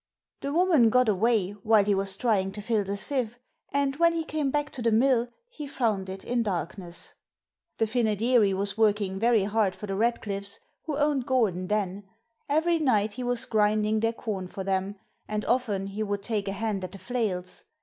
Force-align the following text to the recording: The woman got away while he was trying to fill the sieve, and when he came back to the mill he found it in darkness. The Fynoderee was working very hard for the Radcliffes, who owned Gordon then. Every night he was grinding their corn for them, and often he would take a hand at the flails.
The 0.39 0.51
woman 0.51 0.89
got 0.89 1.07
away 1.07 1.51
while 1.51 1.83
he 1.83 1.93
was 1.93 2.15
trying 2.17 2.51
to 2.53 2.61
fill 2.63 2.83
the 2.83 2.97
sieve, 2.97 3.37
and 3.71 3.97
when 3.97 4.13
he 4.13 4.23
came 4.23 4.49
back 4.49 4.71
to 4.71 4.81
the 4.81 4.91
mill 4.91 5.27
he 5.47 5.67
found 5.67 6.09
it 6.09 6.23
in 6.23 6.41
darkness. 6.41 7.13
The 7.77 7.85
Fynoderee 7.85 8.53
was 8.55 8.75
working 8.79 9.19
very 9.19 9.43
hard 9.43 9.75
for 9.75 9.85
the 9.85 9.93
Radcliffes, 9.95 10.57
who 10.85 10.97
owned 10.97 11.27
Gordon 11.27 11.67
then. 11.67 12.05
Every 12.49 12.79
night 12.79 13.13
he 13.13 13.23
was 13.23 13.45
grinding 13.45 13.99
their 13.99 14.11
corn 14.13 14.47
for 14.47 14.63
them, 14.63 14.95
and 15.27 15.45
often 15.45 15.85
he 15.85 16.01
would 16.01 16.23
take 16.23 16.47
a 16.47 16.51
hand 16.53 16.83
at 16.83 16.93
the 16.93 16.97
flails. 16.97 17.65